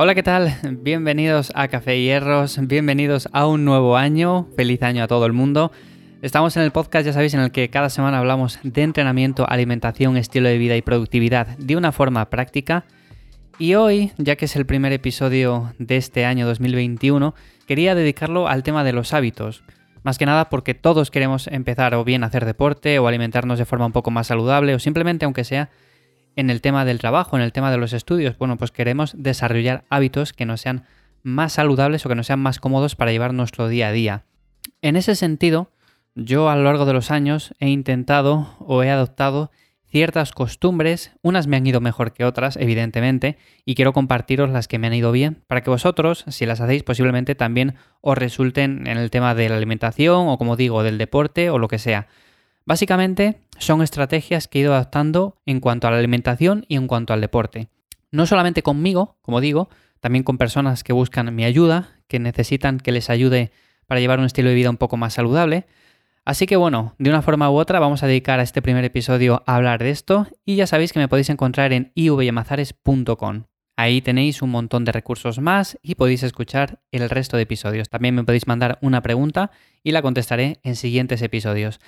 Hola, 0.00 0.14
¿qué 0.14 0.22
tal? 0.22 0.54
Bienvenidos 0.62 1.50
a 1.56 1.66
Café 1.66 2.00
Hierros, 2.00 2.60
bienvenidos 2.68 3.28
a 3.32 3.48
un 3.48 3.64
nuevo 3.64 3.96
año, 3.96 4.46
feliz 4.54 4.80
año 4.84 5.02
a 5.02 5.08
todo 5.08 5.26
el 5.26 5.32
mundo. 5.32 5.72
Estamos 6.22 6.56
en 6.56 6.62
el 6.62 6.70
podcast, 6.70 7.04
ya 7.04 7.12
sabéis, 7.12 7.34
en 7.34 7.40
el 7.40 7.50
que 7.50 7.68
cada 7.68 7.90
semana 7.90 8.20
hablamos 8.20 8.60
de 8.62 8.84
entrenamiento, 8.84 9.44
alimentación, 9.50 10.16
estilo 10.16 10.48
de 10.48 10.56
vida 10.56 10.76
y 10.76 10.82
productividad 10.82 11.48
de 11.58 11.74
una 11.74 11.90
forma 11.90 12.30
práctica. 12.30 12.84
Y 13.58 13.74
hoy, 13.74 14.12
ya 14.18 14.36
que 14.36 14.44
es 14.44 14.54
el 14.54 14.66
primer 14.66 14.92
episodio 14.92 15.74
de 15.80 15.96
este 15.96 16.24
año 16.24 16.46
2021, 16.46 17.34
quería 17.66 17.96
dedicarlo 17.96 18.46
al 18.46 18.62
tema 18.62 18.84
de 18.84 18.92
los 18.92 19.12
hábitos. 19.12 19.64
Más 20.04 20.16
que 20.16 20.26
nada 20.26 20.48
porque 20.48 20.74
todos 20.74 21.10
queremos 21.10 21.48
empezar 21.48 21.96
o 21.96 22.04
bien 22.04 22.22
a 22.22 22.28
hacer 22.28 22.44
deporte 22.44 23.00
o 23.00 23.08
alimentarnos 23.08 23.58
de 23.58 23.64
forma 23.64 23.86
un 23.86 23.92
poco 23.92 24.12
más 24.12 24.28
saludable 24.28 24.76
o 24.76 24.78
simplemente 24.78 25.24
aunque 25.24 25.42
sea 25.42 25.70
en 26.38 26.50
el 26.50 26.60
tema 26.60 26.84
del 26.84 27.00
trabajo, 27.00 27.36
en 27.36 27.42
el 27.42 27.50
tema 27.50 27.72
de 27.72 27.78
los 27.78 27.92
estudios, 27.92 28.38
bueno, 28.38 28.56
pues 28.56 28.70
queremos 28.70 29.12
desarrollar 29.18 29.82
hábitos 29.90 30.32
que 30.32 30.46
nos 30.46 30.60
sean 30.60 30.84
más 31.24 31.54
saludables 31.54 32.06
o 32.06 32.08
que 32.08 32.14
nos 32.14 32.28
sean 32.28 32.38
más 32.38 32.60
cómodos 32.60 32.94
para 32.94 33.10
llevar 33.10 33.34
nuestro 33.34 33.66
día 33.66 33.88
a 33.88 33.92
día. 33.92 34.24
En 34.80 34.94
ese 34.94 35.16
sentido, 35.16 35.72
yo 36.14 36.48
a 36.48 36.54
lo 36.54 36.62
largo 36.62 36.86
de 36.86 36.92
los 36.92 37.10
años 37.10 37.54
he 37.58 37.68
intentado 37.68 38.54
o 38.60 38.84
he 38.84 38.90
adoptado 38.90 39.50
ciertas 39.90 40.30
costumbres, 40.30 41.10
unas 41.22 41.48
me 41.48 41.56
han 41.56 41.66
ido 41.66 41.80
mejor 41.80 42.12
que 42.12 42.24
otras, 42.24 42.56
evidentemente, 42.56 43.36
y 43.64 43.74
quiero 43.74 43.92
compartiros 43.92 44.48
las 44.48 44.68
que 44.68 44.78
me 44.78 44.86
han 44.86 44.94
ido 44.94 45.10
bien, 45.10 45.42
para 45.48 45.62
que 45.62 45.70
vosotros, 45.70 46.24
si 46.28 46.46
las 46.46 46.60
hacéis, 46.60 46.84
posiblemente 46.84 47.34
también 47.34 47.74
os 48.00 48.16
resulten 48.16 48.86
en 48.86 48.96
el 48.96 49.10
tema 49.10 49.34
de 49.34 49.48
la 49.48 49.56
alimentación 49.56 50.28
o, 50.28 50.38
como 50.38 50.54
digo, 50.54 50.84
del 50.84 50.98
deporte 50.98 51.50
o 51.50 51.58
lo 51.58 51.66
que 51.66 51.80
sea. 51.80 52.06
Básicamente 52.68 53.40
son 53.58 53.80
estrategias 53.80 54.46
que 54.46 54.58
he 54.58 54.60
ido 54.60 54.74
adaptando 54.74 55.40
en 55.46 55.58
cuanto 55.58 55.88
a 55.88 55.90
la 55.90 55.96
alimentación 55.96 56.66
y 56.68 56.76
en 56.76 56.86
cuanto 56.86 57.14
al 57.14 57.22
deporte. 57.22 57.70
No 58.10 58.26
solamente 58.26 58.62
conmigo, 58.62 59.16
como 59.22 59.40
digo, 59.40 59.70
también 60.00 60.22
con 60.22 60.36
personas 60.36 60.84
que 60.84 60.92
buscan 60.92 61.34
mi 61.34 61.46
ayuda, 61.46 61.96
que 62.08 62.18
necesitan 62.18 62.78
que 62.78 62.92
les 62.92 63.08
ayude 63.08 63.52
para 63.86 64.02
llevar 64.02 64.18
un 64.18 64.26
estilo 64.26 64.50
de 64.50 64.54
vida 64.54 64.68
un 64.68 64.76
poco 64.76 64.98
más 64.98 65.14
saludable. 65.14 65.64
Así 66.26 66.44
que 66.44 66.56
bueno, 66.56 66.94
de 66.98 67.08
una 67.08 67.22
forma 67.22 67.50
u 67.50 67.54
otra 67.54 67.80
vamos 67.80 68.02
a 68.02 68.06
dedicar 68.06 68.38
a 68.38 68.42
este 68.42 68.60
primer 68.60 68.84
episodio 68.84 69.42
a 69.46 69.56
hablar 69.56 69.82
de 69.82 69.88
esto 69.88 70.26
y 70.44 70.56
ya 70.56 70.66
sabéis 70.66 70.92
que 70.92 70.98
me 70.98 71.08
podéis 71.08 71.30
encontrar 71.30 71.72
en 71.72 71.90
ivyamazares.com. 71.94 73.44
Ahí 73.78 74.02
tenéis 74.02 74.42
un 74.42 74.50
montón 74.50 74.84
de 74.84 74.92
recursos 74.92 75.38
más 75.38 75.78
y 75.82 75.94
podéis 75.94 76.22
escuchar 76.22 76.80
el 76.90 77.08
resto 77.08 77.38
de 77.38 77.44
episodios. 77.44 77.88
También 77.88 78.14
me 78.14 78.24
podéis 78.24 78.46
mandar 78.46 78.78
una 78.82 79.00
pregunta 79.00 79.52
y 79.82 79.92
la 79.92 80.02
contestaré 80.02 80.60
en 80.64 80.76
siguientes 80.76 81.22
episodios. 81.22 81.80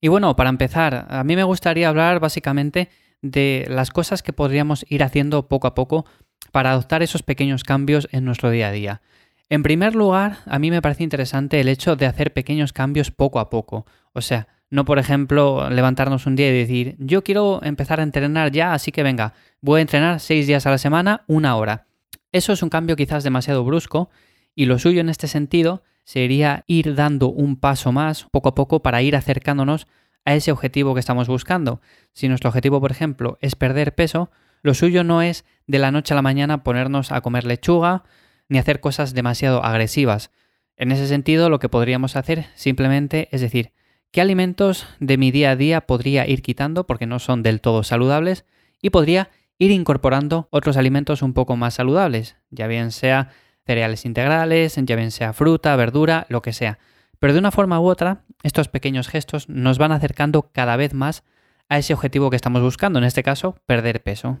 Y 0.00 0.08
bueno, 0.08 0.36
para 0.36 0.50
empezar, 0.50 1.06
a 1.08 1.24
mí 1.24 1.36
me 1.36 1.44
gustaría 1.44 1.88
hablar 1.88 2.20
básicamente 2.20 2.90
de 3.22 3.66
las 3.68 3.90
cosas 3.90 4.22
que 4.22 4.32
podríamos 4.32 4.84
ir 4.88 5.02
haciendo 5.02 5.48
poco 5.48 5.66
a 5.66 5.74
poco 5.74 6.06
para 6.52 6.70
adoptar 6.70 7.02
esos 7.02 7.22
pequeños 7.22 7.64
cambios 7.64 8.08
en 8.12 8.24
nuestro 8.24 8.50
día 8.50 8.68
a 8.68 8.72
día. 8.72 9.02
En 9.48 9.62
primer 9.62 9.94
lugar, 9.94 10.38
a 10.46 10.58
mí 10.58 10.70
me 10.70 10.82
parece 10.82 11.04
interesante 11.04 11.60
el 11.60 11.68
hecho 11.68 11.96
de 11.96 12.06
hacer 12.06 12.32
pequeños 12.32 12.72
cambios 12.72 13.10
poco 13.10 13.38
a 13.38 13.48
poco. 13.48 13.86
O 14.12 14.20
sea, 14.20 14.48
no 14.70 14.84
por 14.84 14.98
ejemplo 14.98 15.70
levantarnos 15.70 16.26
un 16.26 16.36
día 16.36 16.48
y 16.50 16.58
decir, 16.58 16.96
yo 16.98 17.22
quiero 17.22 17.60
empezar 17.62 18.00
a 18.00 18.02
entrenar 18.02 18.50
ya, 18.50 18.74
así 18.74 18.90
que 18.90 19.04
venga, 19.04 19.34
voy 19.60 19.78
a 19.78 19.82
entrenar 19.82 20.20
seis 20.20 20.46
días 20.46 20.66
a 20.66 20.70
la 20.70 20.78
semana, 20.78 21.24
una 21.28 21.56
hora. 21.56 21.86
Eso 22.32 22.52
es 22.52 22.62
un 22.62 22.70
cambio 22.70 22.96
quizás 22.96 23.22
demasiado 23.22 23.64
brusco 23.64 24.10
y 24.54 24.66
lo 24.66 24.78
suyo 24.78 25.00
en 25.00 25.08
este 25.08 25.28
sentido 25.28 25.84
sería 26.06 26.64
ir 26.68 26.94
dando 26.94 27.28
un 27.28 27.56
paso 27.56 27.90
más 27.90 28.28
poco 28.30 28.48
a 28.48 28.54
poco 28.54 28.80
para 28.80 29.02
ir 29.02 29.16
acercándonos 29.16 29.88
a 30.24 30.34
ese 30.34 30.52
objetivo 30.52 30.94
que 30.94 31.00
estamos 31.00 31.26
buscando. 31.26 31.80
Si 32.12 32.28
nuestro 32.28 32.48
objetivo, 32.48 32.80
por 32.80 32.92
ejemplo, 32.92 33.38
es 33.40 33.56
perder 33.56 33.94
peso, 33.94 34.30
lo 34.62 34.72
suyo 34.72 35.02
no 35.02 35.20
es 35.20 35.44
de 35.66 35.80
la 35.80 35.90
noche 35.90 36.14
a 36.14 36.16
la 36.16 36.22
mañana 36.22 36.62
ponernos 36.62 37.10
a 37.10 37.20
comer 37.20 37.44
lechuga 37.44 38.04
ni 38.48 38.58
hacer 38.58 38.80
cosas 38.80 39.14
demasiado 39.14 39.64
agresivas. 39.64 40.30
En 40.76 40.92
ese 40.92 41.08
sentido, 41.08 41.50
lo 41.50 41.58
que 41.58 41.68
podríamos 41.68 42.14
hacer 42.14 42.46
simplemente 42.54 43.28
es 43.32 43.40
decir, 43.40 43.72
¿qué 44.12 44.20
alimentos 44.20 44.86
de 45.00 45.18
mi 45.18 45.32
día 45.32 45.50
a 45.50 45.56
día 45.56 45.80
podría 45.82 46.26
ir 46.28 46.40
quitando 46.40 46.86
porque 46.86 47.06
no 47.06 47.18
son 47.18 47.42
del 47.42 47.60
todo 47.60 47.82
saludables? 47.82 48.44
Y 48.80 48.90
podría 48.90 49.30
ir 49.58 49.72
incorporando 49.72 50.46
otros 50.50 50.76
alimentos 50.76 51.22
un 51.22 51.32
poco 51.32 51.56
más 51.56 51.74
saludables, 51.74 52.36
ya 52.50 52.68
bien 52.68 52.92
sea 52.92 53.30
cereales 53.66 54.04
integrales, 54.04 54.76
ya 54.76 54.96
bien 54.96 55.10
sea 55.10 55.32
fruta, 55.32 55.74
verdura, 55.76 56.26
lo 56.28 56.40
que 56.40 56.52
sea. 56.52 56.78
Pero 57.18 57.32
de 57.32 57.38
una 57.38 57.50
forma 57.50 57.80
u 57.80 57.86
otra, 57.86 58.24
estos 58.42 58.68
pequeños 58.68 59.08
gestos 59.08 59.48
nos 59.48 59.78
van 59.78 59.92
acercando 59.92 60.50
cada 60.52 60.76
vez 60.76 60.94
más 60.94 61.24
a 61.68 61.78
ese 61.78 61.92
objetivo 61.92 62.30
que 62.30 62.36
estamos 62.36 62.62
buscando, 62.62 62.98
en 62.98 63.04
este 63.04 63.22
caso, 63.22 63.56
perder 63.66 64.02
peso. 64.02 64.38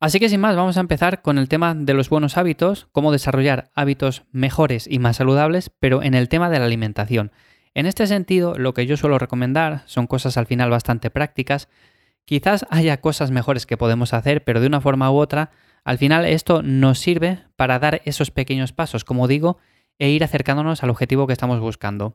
Así 0.00 0.20
que 0.20 0.28
sin 0.28 0.40
más, 0.40 0.54
vamos 0.54 0.76
a 0.76 0.80
empezar 0.80 1.22
con 1.22 1.38
el 1.38 1.48
tema 1.48 1.74
de 1.74 1.92
los 1.92 2.08
buenos 2.08 2.36
hábitos, 2.36 2.86
cómo 2.92 3.10
desarrollar 3.10 3.70
hábitos 3.74 4.22
mejores 4.30 4.86
y 4.88 5.00
más 5.00 5.16
saludables, 5.16 5.70
pero 5.80 6.04
en 6.04 6.14
el 6.14 6.28
tema 6.28 6.50
de 6.50 6.60
la 6.60 6.66
alimentación. 6.66 7.32
En 7.74 7.86
este 7.86 8.06
sentido, 8.06 8.54
lo 8.56 8.74
que 8.74 8.86
yo 8.86 8.96
suelo 8.96 9.18
recomendar 9.18 9.82
son 9.86 10.06
cosas 10.06 10.36
al 10.36 10.46
final 10.46 10.70
bastante 10.70 11.10
prácticas. 11.10 11.68
Quizás 12.24 12.64
haya 12.70 13.00
cosas 13.00 13.32
mejores 13.32 13.66
que 13.66 13.76
podemos 13.76 14.14
hacer, 14.14 14.44
pero 14.44 14.60
de 14.60 14.68
una 14.68 14.80
forma 14.80 15.10
u 15.10 15.16
otra 15.16 15.50
al 15.88 15.96
final 15.96 16.26
esto 16.26 16.62
nos 16.62 16.98
sirve 16.98 17.38
para 17.56 17.78
dar 17.78 18.02
esos 18.04 18.30
pequeños 18.30 18.74
pasos, 18.74 19.04
como 19.04 19.26
digo, 19.26 19.56
e 19.98 20.10
ir 20.10 20.22
acercándonos 20.22 20.82
al 20.82 20.90
objetivo 20.90 21.26
que 21.26 21.32
estamos 21.32 21.60
buscando. 21.60 22.14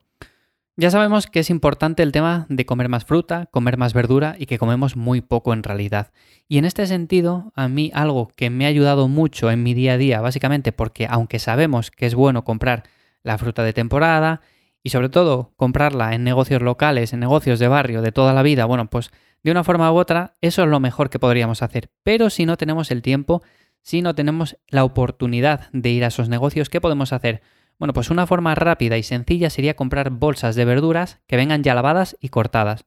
Ya 0.76 0.92
sabemos 0.92 1.26
que 1.26 1.40
es 1.40 1.50
importante 1.50 2.04
el 2.04 2.12
tema 2.12 2.46
de 2.48 2.66
comer 2.66 2.88
más 2.88 3.04
fruta, 3.04 3.46
comer 3.50 3.76
más 3.76 3.92
verdura 3.92 4.36
y 4.38 4.46
que 4.46 4.58
comemos 4.58 4.94
muy 4.94 5.22
poco 5.22 5.52
en 5.52 5.64
realidad. 5.64 6.12
Y 6.46 6.58
en 6.58 6.66
este 6.66 6.86
sentido, 6.86 7.52
a 7.56 7.66
mí 7.66 7.90
algo 7.94 8.28
que 8.36 8.48
me 8.48 8.64
ha 8.64 8.68
ayudado 8.68 9.08
mucho 9.08 9.50
en 9.50 9.64
mi 9.64 9.74
día 9.74 9.94
a 9.94 9.98
día, 9.98 10.20
básicamente 10.20 10.70
porque 10.70 11.08
aunque 11.10 11.40
sabemos 11.40 11.90
que 11.90 12.06
es 12.06 12.14
bueno 12.14 12.44
comprar 12.44 12.84
la 13.24 13.38
fruta 13.38 13.64
de 13.64 13.72
temporada 13.72 14.40
y 14.84 14.90
sobre 14.90 15.08
todo 15.08 15.52
comprarla 15.56 16.14
en 16.14 16.22
negocios 16.22 16.62
locales, 16.62 17.12
en 17.12 17.18
negocios 17.18 17.58
de 17.58 17.66
barrio 17.66 18.02
de 18.02 18.12
toda 18.12 18.34
la 18.34 18.44
vida, 18.44 18.66
bueno, 18.66 18.88
pues 18.88 19.10
de 19.42 19.50
una 19.50 19.64
forma 19.64 19.92
u 19.92 19.96
otra 19.96 20.34
eso 20.40 20.62
es 20.62 20.68
lo 20.68 20.78
mejor 20.78 21.10
que 21.10 21.18
podríamos 21.18 21.60
hacer. 21.60 21.90
Pero 22.04 22.30
si 22.30 22.46
no 22.46 22.56
tenemos 22.56 22.92
el 22.92 23.02
tiempo, 23.02 23.42
si 23.84 24.02
no 24.02 24.14
tenemos 24.14 24.56
la 24.68 24.82
oportunidad 24.82 25.68
de 25.72 25.90
ir 25.90 26.04
a 26.04 26.08
esos 26.08 26.28
negocios, 26.28 26.70
¿qué 26.70 26.80
podemos 26.80 27.12
hacer? 27.12 27.42
Bueno, 27.78 27.92
pues 27.92 28.10
una 28.10 28.26
forma 28.26 28.54
rápida 28.54 28.96
y 28.96 29.02
sencilla 29.02 29.50
sería 29.50 29.76
comprar 29.76 30.10
bolsas 30.10 30.56
de 30.56 30.64
verduras 30.64 31.20
que 31.26 31.36
vengan 31.36 31.62
ya 31.62 31.74
lavadas 31.74 32.16
y 32.18 32.30
cortadas. 32.30 32.86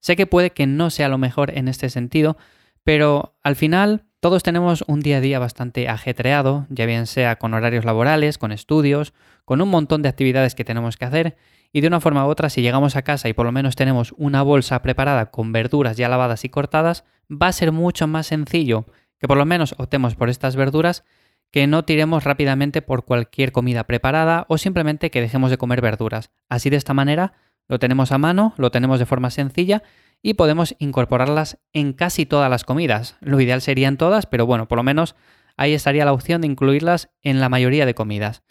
Sé 0.00 0.14
que 0.14 0.26
puede 0.26 0.50
que 0.50 0.66
no 0.66 0.90
sea 0.90 1.08
lo 1.08 1.18
mejor 1.18 1.50
en 1.50 1.66
este 1.66 1.90
sentido, 1.90 2.36
pero 2.84 3.36
al 3.42 3.56
final 3.56 4.04
todos 4.20 4.44
tenemos 4.44 4.84
un 4.86 5.00
día 5.00 5.16
a 5.16 5.20
día 5.20 5.40
bastante 5.40 5.88
ajetreado, 5.88 6.66
ya 6.70 6.86
bien 6.86 7.08
sea 7.08 7.36
con 7.36 7.52
horarios 7.52 7.84
laborales, 7.84 8.38
con 8.38 8.52
estudios, 8.52 9.14
con 9.44 9.60
un 9.60 9.70
montón 9.70 10.02
de 10.02 10.08
actividades 10.08 10.54
que 10.54 10.64
tenemos 10.64 10.96
que 10.96 11.04
hacer, 11.04 11.36
y 11.72 11.80
de 11.80 11.88
una 11.88 12.00
forma 12.00 12.24
u 12.26 12.28
otra, 12.28 12.48
si 12.48 12.62
llegamos 12.62 12.94
a 12.94 13.02
casa 13.02 13.28
y 13.28 13.32
por 13.32 13.46
lo 13.46 13.50
menos 13.50 13.74
tenemos 13.74 14.14
una 14.16 14.42
bolsa 14.42 14.82
preparada 14.82 15.32
con 15.32 15.50
verduras 15.50 15.96
ya 15.96 16.08
lavadas 16.08 16.44
y 16.44 16.48
cortadas, 16.48 17.04
va 17.28 17.48
a 17.48 17.52
ser 17.52 17.72
mucho 17.72 18.06
más 18.06 18.28
sencillo 18.28 18.86
que 19.22 19.28
por 19.28 19.38
lo 19.38 19.46
menos 19.46 19.76
optemos 19.78 20.16
por 20.16 20.28
estas 20.30 20.56
verduras, 20.56 21.04
que 21.52 21.68
no 21.68 21.84
tiremos 21.84 22.24
rápidamente 22.24 22.82
por 22.82 23.04
cualquier 23.04 23.52
comida 23.52 23.84
preparada 23.84 24.46
o 24.48 24.58
simplemente 24.58 25.12
que 25.12 25.20
dejemos 25.20 25.48
de 25.48 25.58
comer 25.58 25.80
verduras. 25.80 26.32
Así 26.48 26.70
de 26.70 26.76
esta 26.76 26.92
manera 26.92 27.32
lo 27.68 27.78
tenemos 27.78 28.10
a 28.10 28.18
mano, 28.18 28.52
lo 28.56 28.72
tenemos 28.72 28.98
de 28.98 29.06
forma 29.06 29.30
sencilla 29.30 29.84
y 30.22 30.34
podemos 30.34 30.74
incorporarlas 30.80 31.58
en 31.72 31.92
casi 31.92 32.26
todas 32.26 32.50
las 32.50 32.64
comidas. 32.64 33.16
Lo 33.20 33.40
ideal 33.40 33.62
serían 33.62 33.96
todas, 33.96 34.26
pero 34.26 34.44
bueno, 34.44 34.66
por 34.66 34.78
lo 34.78 34.82
menos 34.82 35.14
ahí 35.56 35.72
estaría 35.72 36.04
la 36.04 36.12
opción 36.12 36.40
de 36.40 36.48
incluirlas 36.48 37.10
en 37.22 37.38
la 37.38 37.48
mayoría 37.48 37.86
de 37.86 37.94
comidas. 37.94 38.42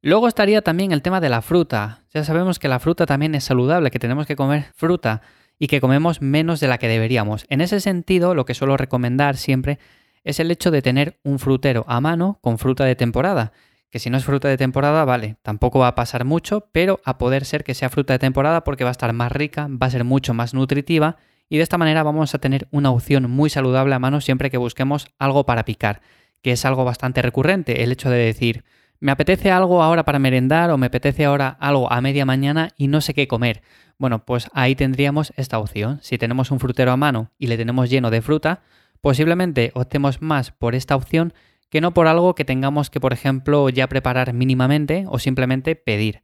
Luego 0.00 0.26
estaría 0.26 0.62
también 0.62 0.92
el 0.92 1.02
tema 1.02 1.20
de 1.20 1.28
la 1.28 1.42
fruta. 1.42 2.06
Ya 2.14 2.24
sabemos 2.24 2.58
que 2.58 2.68
la 2.68 2.78
fruta 2.78 3.04
también 3.04 3.34
es 3.34 3.44
saludable, 3.44 3.90
que 3.90 3.98
tenemos 3.98 4.26
que 4.26 4.36
comer 4.36 4.68
fruta 4.74 5.20
y 5.58 5.66
que 5.66 5.80
comemos 5.80 6.22
menos 6.22 6.60
de 6.60 6.68
la 6.68 6.78
que 6.78 6.88
deberíamos. 6.88 7.46
En 7.48 7.60
ese 7.60 7.80
sentido, 7.80 8.34
lo 8.34 8.44
que 8.44 8.54
suelo 8.54 8.76
recomendar 8.76 9.36
siempre 9.36 9.78
es 10.24 10.40
el 10.40 10.50
hecho 10.50 10.70
de 10.70 10.82
tener 10.82 11.18
un 11.24 11.38
frutero 11.38 11.84
a 11.88 12.00
mano 12.00 12.38
con 12.42 12.58
fruta 12.58 12.84
de 12.84 12.96
temporada. 12.96 13.52
Que 13.90 13.98
si 13.98 14.10
no 14.10 14.18
es 14.18 14.24
fruta 14.24 14.48
de 14.48 14.58
temporada, 14.58 15.04
vale, 15.04 15.36
tampoco 15.42 15.78
va 15.78 15.88
a 15.88 15.94
pasar 15.94 16.24
mucho, 16.24 16.68
pero 16.72 17.00
a 17.04 17.16
poder 17.16 17.44
ser 17.44 17.64
que 17.64 17.74
sea 17.74 17.88
fruta 17.88 18.12
de 18.12 18.18
temporada 18.18 18.62
porque 18.62 18.84
va 18.84 18.90
a 18.90 18.92
estar 18.92 19.12
más 19.12 19.32
rica, 19.32 19.68
va 19.70 19.86
a 19.86 19.90
ser 19.90 20.04
mucho 20.04 20.34
más 20.34 20.52
nutritiva 20.52 21.16
y 21.48 21.56
de 21.56 21.62
esta 21.62 21.78
manera 21.78 22.02
vamos 22.02 22.34
a 22.34 22.38
tener 22.38 22.68
una 22.70 22.90
opción 22.90 23.30
muy 23.30 23.48
saludable 23.48 23.94
a 23.94 23.98
mano 23.98 24.20
siempre 24.20 24.50
que 24.50 24.58
busquemos 24.58 25.08
algo 25.18 25.46
para 25.46 25.64
picar, 25.64 26.02
que 26.42 26.52
es 26.52 26.64
algo 26.64 26.84
bastante 26.84 27.22
recurrente, 27.22 27.82
el 27.82 27.92
hecho 27.92 28.10
de 28.10 28.18
decir, 28.18 28.64
me 29.00 29.12
apetece 29.12 29.50
algo 29.50 29.82
ahora 29.82 30.04
para 30.04 30.18
merendar 30.18 30.70
o 30.70 30.78
me 30.78 30.86
apetece 30.86 31.24
ahora 31.24 31.56
algo 31.60 31.90
a 31.90 32.00
media 32.00 32.26
mañana 32.26 32.70
y 32.76 32.88
no 32.88 33.00
sé 33.00 33.14
qué 33.14 33.28
comer. 33.28 33.62
Bueno, 33.98 34.24
pues 34.24 34.48
ahí 34.52 34.76
tendríamos 34.76 35.32
esta 35.36 35.58
opción. 35.58 35.98
Si 36.02 36.18
tenemos 36.18 36.50
un 36.50 36.60
frutero 36.60 36.92
a 36.92 36.96
mano 36.96 37.32
y 37.36 37.48
le 37.48 37.56
tenemos 37.56 37.90
lleno 37.90 38.10
de 38.10 38.22
fruta, 38.22 38.62
posiblemente 39.00 39.72
optemos 39.74 40.22
más 40.22 40.52
por 40.52 40.74
esta 40.74 40.94
opción 40.94 41.34
que 41.68 41.80
no 41.80 41.92
por 41.92 42.06
algo 42.06 42.34
que 42.34 42.44
tengamos 42.44 42.90
que, 42.90 43.00
por 43.00 43.12
ejemplo, 43.12 43.68
ya 43.68 43.88
preparar 43.88 44.32
mínimamente 44.32 45.04
o 45.08 45.18
simplemente 45.18 45.74
pedir. 45.76 46.22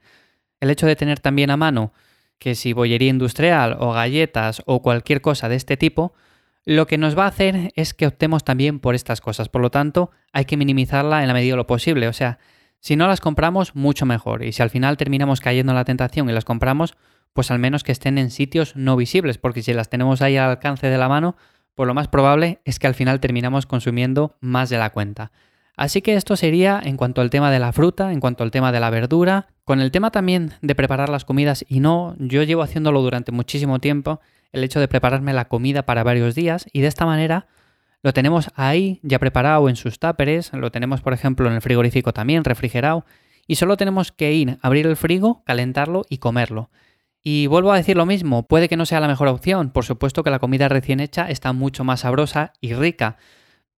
El 0.60 0.70
hecho 0.70 0.86
de 0.86 0.96
tener 0.96 1.20
también 1.20 1.50
a 1.50 1.56
mano 1.56 1.92
que 2.38 2.54
si 2.54 2.72
bollería 2.72 3.10
industrial 3.10 3.76
o 3.78 3.92
galletas 3.92 4.62
o 4.66 4.80
cualquier 4.80 5.20
cosa 5.20 5.48
de 5.48 5.56
este 5.56 5.76
tipo, 5.76 6.14
lo 6.64 6.86
que 6.86 6.96
nos 6.96 7.18
va 7.18 7.24
a 7.24 7.28
hacer 7.28 7.72
es 7.74 7.92
que 7.92 8.06
optemos 8.06 8.44
también 8.44 8.80
por 8.80 8.94
estas 8.94 9.20
cosas. 9.20 9.48
Por 9.48 9.60
lo 9.60 9.70
tanto, 9.70 10.10
hay 10.32 10.44
que 10.46 10.56
minimizarla 10.56 11.22
en 11.22 11.28
la 11.28 11.34
medida 11.34 11.52
de 11.52 11.58
lo 11.58 11.66
posible. 11.66 12.08
O 12.08 12.12
sea, 12.12 12.38
si 12.84 12.96
no 12.96 13.08
las 13.08 13.22
compramos, 13.22 13.74
mucho 13.74 14.04
mejor. 14.04 14.44
Y 14.44 14.52
si 14.52 14.62
al 14.62 14.68
final 14.68 14.98
terminamos 14.98 15.40
cayendo 15.40 15.72
en 15.72 15.76
la 15.76 15.86
tentación 15.86 16.28
y 16.28 16.34
las 16.34 16.44
compramos, 16.44 16.98
pues 17.32 17.50
al 17.50 17.58
menos 17.58 17.82
que 17.82 17.92
estén 17.92 18.18
en 18.18 18.30
sitios 18.30 18.76
no 18.76 18.94
visibles, 18.94 19.38
porque 19.38 19.62
si 19.62 19.72
las 19.72 19.88
tenemos 19.88 20.20
ahí 20.20 20.36
al 20.36 20.50
alcance 20.50 20.88
de 20.88 20.98
la 20.98 21.08
mano, 21.08 21.34
pues 21.74 21.86
lo 21.86 21.94
más 21.94 22.08
probable 22.08 22.60
es 22.66 22.78
que 22.78 22.86
al 22.86 22.94
final 22.94 23.20
terminamos 23.20 23.64
consumiendo 23.64 24.36
más 24.40 24.68
de 24.68 24.76
la 24.76 24.90
cuenta. 24.90 25.32
Así 25.78 26.02
que 26.02 26.14
esto 26.14 26.36
sería 26.36 26.78
en 26.84 26.98
cuanto 26.98 27.22
al 27.22 27.30
tema 27.30 27.50
de 27.50 27.58
la 27.58 27.72
fruta, 27.72 28.12
en 28.12 28.20
cuanto 28.20 28.44
al 28.44 28.50
tema 28.50 28.70
de 28.70 28.80
la 28.80 28.90
verdura, 28.90 29.48
con 29.64 29.80
el 29.80 29.90
tema 29.90 30.10
también 30.10 30.52
de 30.60 30.74
preparar 30.74 31.08
las 31.08 31.24
comidas 31.24 31.64
y 31.66 31.80
no, 31.80 32.14
yo 32.18 32.42
llevo 32.42 32.60
haciéndolo 32.60 33.00
durante 33.00 33.32
muchísimo 33.32 33.78
tiempo, 33.78 34.20
el 34.52 34.62
hecho 34.62 34.78
de 34.78 34.88
prepararme 34.88 35.32
la 35.32 35.46
comida 35.46 35.86
para 35.86 36.04
varios 36.04 36.34
días 36.34 36.66
y 36.70 36.82
de 36.82 36.88
esta 36.88 37.06
manera 37.06 37.46
lo 38.04 38.12
tenemos 38.12 38.50
ahí 38.54 39.00
ya 39.02 39.18
preparado 39.18 39.66
en 39.70 39.76
sus 39.76 39.98
táperes, 39.98 40.52
lo 40.52 40.70
tenemos 40.70 41.00
por 41.00 41.14
ejemplo 41.14 41.48
en 41.48 41.54
el 41.54 41.62
frigorífico 41.62 42.12
también 42.12 42.44
refrigerado 42.44 43.06
y 43.46 43.54
solo 43.54 43.78
tenemos 43.78 44.12
que 44.12 44.30
ir, 44.34 44.58
abrir 44.60 44.86
el 44.86 44.96
frigo, 44.96 45.42
calentarlo 45.46 46.04
y 46.10 46.18
comerlo. 46.18 46.68
Y 47.22 47.46
vuelvo 47.46 47.72
a 47.72 47.76
decir 47.78 47.96
lo 47.96 48.04
mismo, 48.04 48.46
puede 48.46 48.68
que 48.68 48.76
no 48.76 48.84
sea 48.84 49.00
la 49.00 49.08
mejor 49.08 49.28
opción, 49.28 49.70
por 49.70 49.86
supuesto 49.86 50.22
que 50.22 50.28
la 50.28 50.38
comida 50.38 50.68
recién 50.68 51.00
hecha 51.00 51.30
está 51.30 51.54
mucho 51.54 51.82
más 51.82 52.00
sabrosa 52.00 52.52
y 52.60 52.74
rica, 52.74 53.16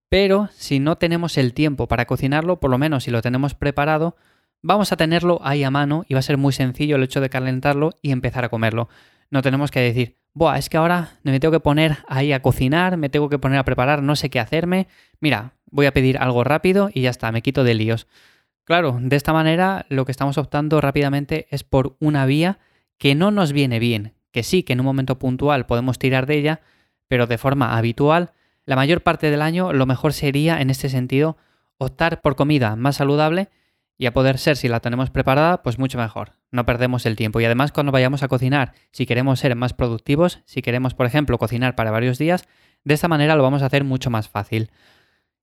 pero 0.09 0.49
si 0.57 0.81
no 0.81 0.99
tenemos 0.99 1.39
el 1.39 1.55
tiempo 1.55 1.87
para 1.87 2.07
cocinarlo, 2.07 2.59
por 2.59 2.73
lo 2.73 2.79
menos 2.79 3.05
si 3.05 3.13
lo 3.13 3.23
tenemos 3.23 3.55
preparado, 3.55 4.17
vamos 4.61 4.91
a 4.91 4.97
tenerlo 4.97 5.39
ahí 5.45 5.63
a 5.63 5.71
mano 5.71 6.05
y 6.09 6.15
va 6.15 6.19
a 6.19 6.23
ser 6.25 6.37
muy 6.37 6.53
sencillo 6.53 6.97
el 6.97 7.05
hecho 7.05 7.21
de 7.21 7.31
calentarlo 7.31 7.93
y 8.03 8.11
empezar 8.11 8.45
a 8.45 8.49
comerlo. 8.49 8.89
No 9.31 9.43
tenemos 9.43 9.71
que 9.71 9.79
decir, 9.79 10.17
Buah, 10.37 10.59
es 10.59 10.69
que 10.69 10.77
ahora 10.77 11.13
me 11.23 11.41
tengo 11.41 11.51
que 11.51 11.61
poner 11.61 11.97
ahí 12.09 12.35
a 12.35 12.43
cocinar, 12.43 12.99
me 12.99 13.09
tengo 13.09 13.31
que 13.31 13.39
poner 13.39 13.59
a 13.59 13.65
preparar, 13.65 14.03
no 14.03 14.17
sé 14.17 14.29
qué 14.29 14.39
hacerme. 14.39 14.87
Mira, 15.19 15.55
voy 15.71 15.87
a 15.87 15.95
pedir 15.95 16.19
algo 16.19 16.45
rápido 16.45 16.91
y 16.93 17.01
ya 17.01 17.09
está, 17.09 17.33
me 17.33 17.41
quito 17.41 17.65
de 17.65 17.73
líos. 17.73 18.07
Claro, 18.65 18.99
de 19.01 19.17
esta 19.17 19.33
manera 19.33 19.87
lo 19.89 20.05
que 20.05 20.13
estamos 20.13 20.37
optando 20.37 20.79
rápidamente 20.83 21.47
es 21.49 21.65
por 21.65 21.97
una 22.01 22.27
vía 22.27 22.59
que 22.99 23.15
no 23.15 23.31
nos 23.31 23.55
viene 23.55 23.79
bien, 23.79 24.13
que 24.31 24.43
sí, 24.43 24.63
que 24.63 24.75
en 24.75 24.81
un 24.81 24.85
momento 24.85 25.19
puntual 25.19 25.65
podemos 25.65 25.99
tirar 25.99 26.27
de 26.27 26.37
ella, 26.37 26.61
pero 27.09 27.27
de 27.27 27.39
forma 27.39 27.79
habitual, 27.79 28.33
la 28.67 28.77
mayor 28.77 29.01
parte 29.01 29.31
del 29.31 29.41
año 29.41 29.73
lo 29.73 29.87
mejor 29.87 30.13
sería 30.13 30.61
en 30.61 30.69
este 30.69 30.91
sentido 30.91 31.39
optar 31.79 32.21
por 32.21 32.37
comida 32.37 32.77
más 32.77 32.97
saludable 32.97 33.49
y 33.97 34.05
a 34.05 34.13
poder 34.13 34.37
ser 34.37 34.59
si 34.59 34.69
la 34.69 34.81
tenemos 34.81 35.09
preparada, 35.09 35.63
pues 35.63 35.79
mucho 35.79 35.97
mejor. 35.97 36.36
No 36.57 36.65
perdemos 36.65 37.05
el 37.05 37.17
tiempo. 37.17 37.39
Y 37.39 37.45
además 37.45 37.71
cuando 37.71 37.93
vayamos 37.93 38.23
a 38.23 38.29
cocinar, 38.29 38.73
si 38.91 39.05
queremos 39.05 39.41
ser 39.41 39.55
más 39.57 39.75
productivos, 39.75 40.41
si 40.47 40.63
queremos, 40.63 40.95
por 40.95 41.05
ejemplo, 41.05 41.37
cocinar 41.37 41.77
para 41.77 41.91
varios 41.91 42.17
días, 42.17 42.49
de 42.83 42.95
esta 42.95 43.09
manera 43.09 43.37
lo 43.37 43.43
vamos 43.43 43.61
a 43.61 43.67
hacer 43.67 43.85
mucho 43.85 44.09
más 44.09 44.31
fácil. 44.31 44.71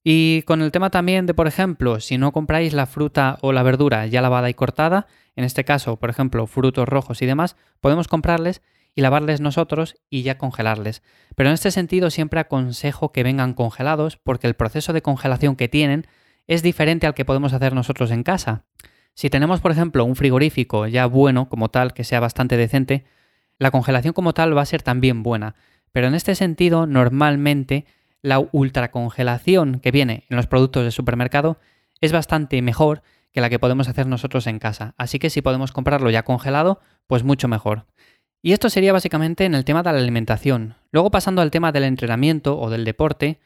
Y 0.03 0.41
con 0.41 0.63
el 0.63 0.71
tema 0.71 0.89
también 0.89 1.27
de, 1.27 1.35
por 1.35 1.45
ejemplo, 1.45 1.99
si 1.99 2.17
no 2.17 2.31
compráis 2.31 2.73
la 2.73 2.87
fruta 2.87 3.37
o 3.41 3.53
la 3.53 3.61
verdura 3.61 4.07
ya 4.07 4.23
lavada 4.23 4.49
y 4.49 4.55
cortada, 4.55 5.05
en 5.35 5.43
este 5.43 5.63
caso, 5.63 5.97
por 5.97 6.09
ejemplo, 6.09 6.47
frutos 6.47 6.89
rojos 6.89 7.21
y 7.21 7.27
demás, 7.27 7.57
podemos 7.79 8.07
comprarles 8.07 8.63
y 8.95 9.01
lavarles 9.01 9.39
nosotros 9.39 9.95
y 10.09 10.23
ya 10.23 10.39
congelarles. 10.39 11.03
Pero 11.35 11.49
en 11.49 11.53
este 11.53 11.69
sentido 11.69 12.09
siempre 12.09 12.39
aconsejo 12.39 13.11
que 13.11 13.21
vengan 13.21 13.53
congelados 13.53 14.17
porque 14.17 14.47
el 14.47 14.55
proceso 14.55 14.93
de 14.93 15.03
congelación 15.03 15.55
que 15.55 15.67
tienen 15.67 16.07
es 16.47 16.63
diferente 16.63 17.05
al 17.05 17.13
que 17.13 17.23
podemos 17.23 17.53
hacer 17.53 17.73
nosotros 17.73 18.09
en 18.09 18.23
casa. 18.23 18.65
Si 19.15 19.29
tenemos, 19.29 19.61
por 19.61 19.71
ejemplo, 19.71 20.05
un 20.05 20.15
frigorífico 20.15 20.87
ya 20.87 21.05
bueno 21.05 21.49
como 21.49 21.69
tal, 21.69 21.93
que 21.93 22.03
sea 22.03 22.19
bastante 22.19 22.57
decente, 22.57 23.05
la 23.59 23.71
congelación 23.71 24.13
como 24.13 24.33
tal 24.33 24.57
va 24.57 24.61
a 24.61 24.65
ser 24.65 24.81
también 24.81 25.23
buena. 25.23 25.55
Pero 25.91 26.07
en 26.07 26.15
este 26.15 26.35
sentido, 26.35 26.87
normalmente 26.87 27.85
la 28.21 28.39
ultracongelación 28.39 29.79
que 29.79 29.91
viene 29.91 30.25
en 30.29 30.37
los 30.37 30.47
productos 30.47 30.83
de 30.83 30.91
supermercado 30.91 31.59
es 32.01 32.11
bastante 32.11 32.61
mejor 32.61 33.03
que 33.31 33.41
la 33.41 33.49
que 33.49 33.59
podemos 33.59 33.87
hacer 33.87 34.07
nosotros 34.07 34.47
en 34.47 34.59
casa. 34.59 34.93
Así 34.97 35.19
que 35.19 35.29
si 35.29 35.41
podemos 35.41 35.71
comprarlo 35.71 36.09
ya 36.09 36.23
congelado, 36.23 36.79
pues 37.07 37.23
mucho 37.23 37.47
mejor. 37.47 37.85
Y 38.41 38.51
esto 38.51 38.69
sería 38.69 38.93
básicamente 38.93 39.45
en 39.45 39.55
el 39.55 39.65
tema 39.65 39.83
de 39.83 39.91
la 39.91 39.99
alimentación. 39.99 40.75
Luego 40.91 41.11
pasando 41.11 41.41
al 41.41 41.51
tema 41.51 41.71
del 41.71 41.83
entrenamiento 41.83 42.59
o 42.59 42.69
del 42.69 42.85
deporte, 42.85 43.39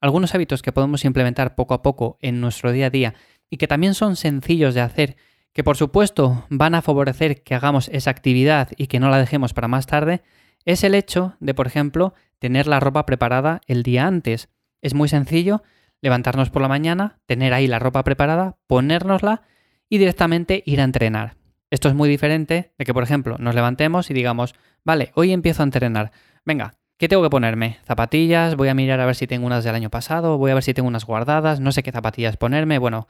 algunos 0.00 0.34
hábitos 0.34 0.62
que 0.62 0.72
podemos 0.72 1.04
implementar 1.04 1.54
poco 1.54 1.74
a 1.74 1.82
poco 1.82 2.18
en 2.20 2.40
nuestro 2.40 2.72
día 2.72 2.86
a 2.86 2.90
día 2.90 3.14
y 3.52 3.58
que 3.58 3.68
también 3.68 3.92
son 3.92 4.16
sencillos 4.16 4.72
de 4.72 4.80
hacer, 4.80 5.16
que 5.52 5.62
por 5.62 5.76
supuesto 5.76 6.46
van 6.48 6.74
a 6.74 6.80
favorecer 6.80 7.42
que 7.42 7.54
hagamos 7.54 7.90
esa 7.90 8.10
actividad 8.10 8.70
y 8.78 8.86
que 8.86 8.98
no 8.98 9.10
la 9.10 9.18
dejemos 9.18 9.52
para 9.52 9.68
más 9.68 9.86
tarde, 9.86 10.22
es 10.64 10.84
el 10.84 10.94
hecho 10.94 11.36
de, 11.38 11.52
por 11.52 11.66
ejemplo, 11.66 12.14
tener 12.38 12.66
la 12.66 12.80
ropa 12.80 13.04
preparada 13.04 13.60
el 13.66 13.82
día 13.82 14.06
antes. 14.06 14.48
Es 14.80 14.94
muy 14.94 15.10
sencillo 15.10 15.62
levantarnos 16.00 16.48
por 16.48 16.62
la 16.62 16.68
mañana, 16.68 17.18
tener 17.26 17.52
ahí 17.52 17.66
la 17.66 17.78
ropa 17.78 18.02
preparada, 18.04 18.56
ponérnosla 18.66 19.42
y 19.86 19.98
directamente 19.98 20.62
ir 20.64 20.80
a 20.80 20.84
entrenar. 20.84 21.36
Esto 21.70 21.90
es 21.90 21.94
muy 21.94 22.08
diferente 22.08 22.72
de 22.78 22.84
que, 22.86 22.94
por 22.94 23.02
ejemplo, 23.02 23.36
nos 23.38 23.54
levantemos 23.54 24.10
y 24.10 24.14
digamos, 24.14 24.54
vale, 24.82 25.12
hoy 25.14 25.30
empiezo 25.30 25.62
a 25.62 25.64
entrenar. 25.64 26.10
Venga, 26.46 26.72
¿qué 26.96 27.06
tengo 27.06 27.22
que 27.22 27.28
ponerme? 27.28 27.80
Zapatillas, 27.84 28.56
voy 28.56 28.68
a 28.68 28.74
mirar 28.74 29.00
a 29.00 29.06
ver 29.06 29.14
si 29.14 29.26
tengo 29.26 29.44
unas 29.44 29.62
del 29.62 29.74
año 29.74 29.90
pasado, 29.90 30.38
voy 30.38 30.52
a 30.52 30.54
ver 30.54 30.62
si 30.62 30.72
tengo 30.72 30.88
unas 30.88 31.04
guardadas, 31.04 31.60
no 31.60 31.70
sé 31.70 31.82
qué 31.82 31.92
zapatillas 31.92 32.38
ponerme. 32.38 32.78
Bueno, 32.78 33.08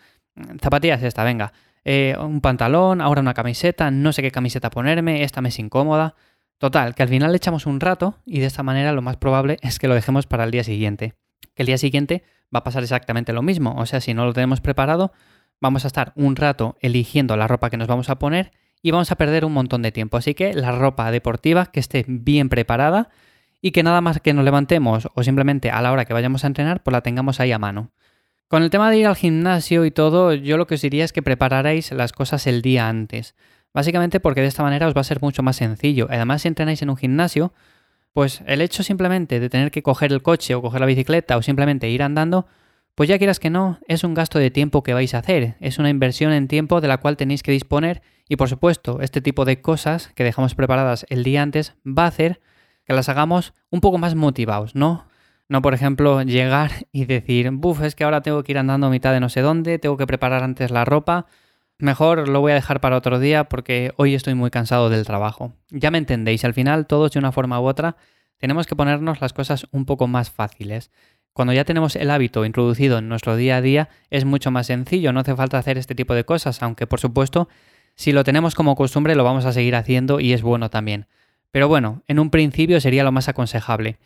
zapatillas 0.61 1.03
esta, 1.03 1.25
venga. 1.25 1.53
Eh, 1.85 2.15
un 2.19 2.41
pantalón, 2.41 3.01
ahora 3.01 3.21
una 3.21 3.35
camiseta, 3.35 3.91
no 3.91 4.13
sé 4.13 4.23
qué 4.23 4.31
camiseta 4.31 4.71
ponerme, 4.71 5.25
esta 5.25 5.41
me 5.41 5.49
es 5.49 5.59
incómoda. 5.59 6.15
Total, 6.59 6.95
que 6.95 7.03
al 7.03 7.09
final 7.09 7.33
le 7.33 7.39
echamos 7.39 7.67
un 7.67 7.81
rato 7.81 8.19
y 8.25 8.39
de 8.39 8.47
esta 8.47 8.63
manera 8.63 8.93
lo 8.93 9.03
más 9.03 9.17
probable 9.17 9.59
es 9.63 9.79
que 9.79 9.89
lo 9.89 9.95
dejemos 9.95 10.27
para 10.27 10.45
el 10.45 10.53
día 10.53 10.63
siguiente. 10.63 11.15
Que 11.55 11.65
el 11.65 11.67
día 11.67 11.79
siguiente 11.79 12.23
va 12.55 12.61
a 12.61 12.65
pasar 12.65 12.85
exactamente 12.85 13.33
lo 13.33 13.43
mismo. 13.43 13.75
O 13.79 13.87
sea, 13.87 14.01
si 14.01 14.15
no 14.15 14.25
lo 14.25 14.33
tenemos 14.33 14.61
preparado, 14.61 15.13
vamos 15.61 15.85
a 15.85 15.89
estar 15.89 16.13
un 16.15 16.37
rato 16.37 16.77
eligiendo 16.81 17.37
la 17.37 17.49
ropa 17.49 17.69
que 17.69 17.77
nos 17.77 17.89
vamos 17.89 18.11
a 18.11 18.19
poner 18.19 18.53
y 18.81 18.93
vamos 18.93 19.11
a 19.11 19.17
perder 19.17 19.45
un 19.45 19.53
montón 19.53 19.83
de 19.83 19.91
tiempo. 19.91 20.17
Así 20.17 20.35
que 20.35 20.55
la 20.55 20.73
ropa 20.73 21.11
deportiva 21.11 21.67
que 21.67 21.81
esté 21.81 22.05
bien 22.07 22.49
preparada 22.49 23.11
y 23.61 23.73
que 23.73 23.83
nada 23.83 24.01
más 24.01 24.21
que 24.21 24.33
nos 24.33 24.45
levantemos 24.45 25.09
o 25.15 25.23
simplemente 25.23 25.71
a 25.71 25.81
la 25.83 25.93
hora 25.93 26.05
que 26.05 26.13
vayamos 26.13 26.45
a 26.45 26.49
entrenar, 26.49 26.83
pues 26.83 26.93
la 26.93 27.01
tengamos 27.01 27.41
ahí 27.41 27.53
a 27.53 27.59
mano. 27.59 27.91
Con 28.53 28.63
el 28.63 28.69
tema 28.69 28.91
de 28.91 28.99
ir 28.99 29.07
al 29.07 29.17
gimnasio 29.17 29.87
y 29.87 29.91
todo, 29.91 30.35
yo 30.35 30.59
lo 30.59 30.67
que 30.67 30.75
os 30.75 30.83
diría 30.83 31.07
es 31.07 31.13
que 31.15 31.23
prepararais 31.23 31.91
las 31.91 32.13
cosas 32.13 32.47
el 32.47 32.61
día 32.61 32.87
antes. 32.87 33.35
Básicamente 33.73 34.21
porque 34.21 34.43
de 34.43 34.47
esta 34.47 34.63
manera 34.63 34.87
os 34.87 34.95
va 34.95 35.01
a 35.01 35.05
ser 35.05 35.23
mucho 35.23 35.43
más 35.43 35.57
sencillo. 35.57 36.07
Además, 36.11 36.43
si 36.43 36.49
entrenáis 36.49 36.83
en 36.83 36.91
un 36.91 36.99
gimnasio, 36.99 37.55
pues 38.13 38.43
el 38.47 38.61
hecho 38.61 38.83
simplemente 38.83 39.41
de 39.41 39.49
tener 39.49 39.71
que 39.71 39.83
coger 39.83 40.13
el 40.13 40.21
coche 40.21 40.55
o 40.55 40.61
coger 40.61 40.81
la 40.83 40.87
bicicleta 40.87 41.39
o 41.39 41.43
simplemente 41.43 41.89
ir 41.89 42.03
andando, 42.03 42.47
pues 42.95 43.09
ya 43.09 43.17
quieras 43.17 43.41
que 43.41 43.49
no, 43.49 43.79
es 43.89 44.05
un 44.05 44.13
gasto 44.13 44.39
de 44.39 44.51
tiempo 44.51 44.83
que 44.83 44.93
vais 44.93 45.15
a 45.15 45.21
hacer, 45.21 45.57
es 45.61 45.79
una 45.79 45.89
inversión 45.89 46.31
en 46.33 46.47
tiempo 46.47 46.83
de 46.83 46.89
la 46.89 46.99
cual 46.99 47.17
tenéis 47.17 47.43
que 47.43 47.53
disponer 47.53 48.03
y 48.29 48.37
por 48.37 48.51
supuesto 48.51 49.01
este 49.01 49.23
tipo 49.23 49.47
de 49.47 49.63
cosas 49.63 50.13
que 50.15 50.25
dejamos 50.25 50.55
preparadas 50.55 51.07
el 51.09 51.25
día 51.25 51.41
antes 51.41 51.73
va 51.87 52.05
a 52.05 52.09
hacer 52.09 52.43
que 52.85 52.93
las 52.93 53.09
hagamos 53.09 53.55
un 53.71 53.81
poco 53.81 53.97
más 53.97 54.15
motivados, 54.15 54.75
¿no? 54.75 55.07
No, 55.53 55.61
por 55.61 55.75
ejemplo, 55.75 56.23
llegar 56.23 56.87
y 56.93 57.05
decir, 57.05 57.51
buf, 57.51 57.83
es 57.83 57.95
que 57.95 58.05
ahora 58.05 58.23
tengo 58.23 58.43
que 58.43 58.53
ir 58.53 58.59
andando 58.59 58.87
a 58.87 58.91
mitad 58.91 59.13
de 59.13 59.21
no 59.21 59.29
sé 59.29 59.43
dónde, 59.43 59.79
tengo 59.79 59.99
que 59.99 60.07
preparar 60.07 60.43
antes 60.43 60.71
la 60.71 60.87
ropa, 60.87 61.27
Mejor 61.77 62.27
lo 62.27 62.41
voy 62.41 62.53
a 62.53 62.55
dejar 62.55 62.81
para 62.81 62.97
otro 62.97 63.19
día 63.19 63.45
porque 63.45 63.93
hoy 63.97 64.15
estoy 64.15 64.35
muy 64.35 64.49
cansado 64.51 64.89
del 64.89 65.05
trabajo. 65.05 65.53
Ya 65.69 65.91
me 65.91 65.99
entendéis, 65.99 66.47
al 66.47 66.55
final 66.55 66.87
todos 66.87 67.13
de 67.13 67.19
una 67.19 67.33
forma 67.33 67.61
u 67.61 67.67
otra 67.67 67.97
tenemos 68.39 68.67
que 68.67 68.77
ponernos 68.77 69.21
las 69.21 69.35
cosas 69.35 69.67
un 69.73 69.85
poco 69.85 70.07
más 70.07 70.31
fáciles. 70.31 70.91
Cuando 71.35 71.53
ya 71.53 71.65
tenemos 71.65 71.97
el 71.97 72.11
hábito 72.11 72.47
introducido 72.47 72.97
en 72.97 73.11
nuestro 73.11 73.37
día 73.37 73.57
a 73.57 73.61
día 73.61 73.91
es 74.09 74.25
mucho 74.25 74.51
más 74.51 74.69
sencillo, 74.69 75.13
no 75.13 75.21
hace 75.21 75.37
falta 75.37 75.59
hacer 75.59 75.77
este 75.77 75.95
tipo 75.95 76.15
de 76.15 76.25
cosas, 76.25 76.63
aunque 76.63 76.87
por 76.87 76.99
supuesto 76.99 77.51
si 77.95 78.13
lo 78.13 78.25
tenemos 78.25 78.55
como 78.55 78.75
costumbre 78.75 79.17
lo 79.17 79.25
vamos 79.25 79.45
a 79.45 79.53
seguir 79.53 79.75
haciendo 79.77 80.19
y 80.19 80.33
es 80.33 80.41
bueno 80.41 80.71
también. 80.71 81.09
Pero 81.51 81.69
bueno, 81.69 82.05
en 82.07 82.21
un 82.21 82.31
principio 82.31 82.81
sería 82.81 83.05
lo 83.05 83.13
más 83.13 83.29
aconsejable. 83.29 83.99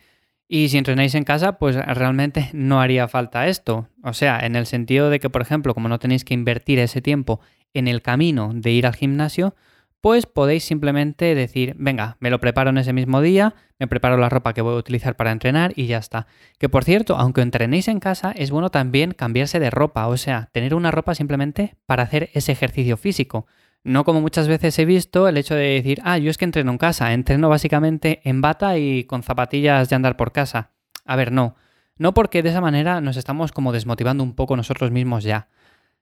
Y 0.47 0.69
si 0.69 0.77
entrenáis 0.77 1.13
en 1.15 1.23
casa, 1.23 1.57
pues 1.57 1.75
realmente 1.75 2.49
no 2.53 2.79
haría 2.79 3.07
falta 3.07 3.47
esto. 3.47 3.89
O 4.03 4.13
sea, 4.13 4.39
en 4.39 4.55
el 4.55 4.65
sentido 4.65 5.09
de 5.09 5.19
que, 5.19 5.29
por 5.29 5.41
ejemplo, 5.41 5.73
como 5.73 5.89
no 5.89 5.99
tenéis 5.99 6.23
que 6.23 6.33
invertir 6.33 6.79
ese 6.79 7.01
tiempo 7.01 7.41
en 7.73 7.87
el 7.87 8.01
camino 8.01 8.51
de 8.53 8.71
ir 8.71 8.87
al 8.87 8.95
gimnasio, 8.95 9.55
pues 9.99 10.25
podéis 10.25 10.63
simplemente 10.63 11.35
decir, 11.35 11.75
venga, 11.77 12.17
me 12.19 12.29
lo 12.29 12.39
preparo 12.39 12.69
en 12.69 12.77
ese 12.77 12.93
mismo 12.93 13.19
día, 13.19 13.55
me 13.79 13.87
preparo 13.87 14.15
la 14.15 14.29
ropa 14.29 14.53
que 14.53 14.61
voy 14.61 14.75
a 14.75 14.77
utilizar 14.77 15.15
para 15.15 15.31
entrenar 15.31 15.73
y 15.75 15.87
ya 15.87 15.97
está. 15.97 16.27
Que 16.59 16.69
por 16.69 16.83
cierto, 16.83 17.17
aunque 17.17 17.41
entrenéis 17.41 17.87
en 17.87 17.99
casa, 17.99 18.31
es 18.31 18.51
bueno 18.51 18.69
también 18.69 19.11
cambiarse 19.11 19.59
de 19.59 19.69
ropa, 19.69 20.07
o 20.07 20.15
sea, 20.17 20.49
tener 20.51 20.75
una 20.75 20.91
ropa 20.91 21.15
simplemente 21.15 21.75
para 21.85 22.03
hacer 22.03 22.29
ese 22.33 22.51
ejercicio 22.51 22.95
físico. 22.95 23.47
No 23.87 24.03
como 24.03 24.19
muchas 24.19 24.49
veces 24.49 24.77
he 24.79 24.83
visto 24.83 25.29
el 25.29 25.37
hecho 25.37 25.55
de 25.55 25.75
decir, 25.75 26.01
ah, 26.03 26.17
yo 26.17 26.29
es 26.29 26.37
que 26.37 26.43
entreno 26.43 26.73
en 26.73 26.77
casa, 26.77 27.13
entreno 27.13 27.47
básicamente 27.47 28.19
en 28.25 28.41
bata 28.41 28.77
y 28.77 29.05
con 29.05 29.23
zapatillas 29.23 29.87
de 29.87 29.95
andar 29.95 30.17
por 30.17 30.33
casa. 30.33 30.71
A 31.05 31.15
ver, 31.15 31.31
no. 31.31 31.55
No 31.97 32.13
porque 32.13 32.43
de 32.43 32.49
esa 32.49 32.59
manera 32.59 32.99
nos 32.99 33.15
estamos 33.15 33.53
como 33.53 33.71
desmotivando 33.71 34.25
un 34.25 34.35
poco 34.35 34.57
nosotros 34.57 34.91
mismos 34.91 35.23
ya. 35.23 35.47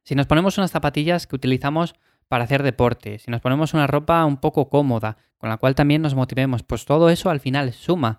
Si 0.01 0.15
nos 0.15 0.25
ponemos 0.25 0.57
unas 0.57 0.71
zapatillas 0.71 1.27
que 1.27 1.35
utilizamos 1.35 1.93
para 2.27 2.45
hacer 2.45 2.63
deporte, 2.63 3.19
si 3.19 3.29
nos 3.29 3.41
ponemos 3.41 3.75
una 3.75 3.85
ropa 3.85 4.25
un 4.25 4.37
poco 4.37 4.67
cómoda, 4.67 5.17
con 5.37 5.51
la 5.51 5.57
cual 5.57 5.75
también 5.75 6.01
nos 6.01 6.15
motivemos, 6.15 6.63
pues 6.63 6.85
todo 6.85 7.11
eso 7.11 7.29
al 7.29 7.39
final 7.39 7.71
suma. 7.71 8.17